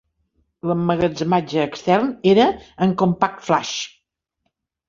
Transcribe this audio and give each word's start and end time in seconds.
L"emmagatzematge 0.67 1.59
extern 1.65 2.09
era 2.33 2.49
en 2.87 2.97
CompactFlash. 3.03 3.75